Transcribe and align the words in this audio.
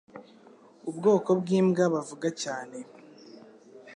Ubwoko 0.89 1.29
bwimbwa 1.39 1.83
Bavuga 1.93 2.27
cyane 2.41 2.77